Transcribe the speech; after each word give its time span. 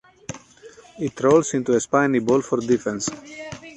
It 0.97 1.21
rolls 1.21 1.53
into 1.53 1.75
a 1.75 1.79
spiny 1.79 2.17
ball 2.17 2.41
for 2.41 2.59
defense. 2.59 3.07